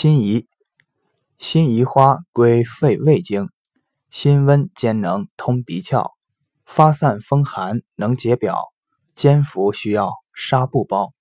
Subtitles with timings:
[0.00, 0.46] 辛夷
[1.40, 3.50] 辛夷花归肺胃经
[4.12, 6.12] 辛温兼能通鼻窍
[6.64, 8.72] 发散风寒能解表
[9.16, 11.17] 煎服需要纱布包。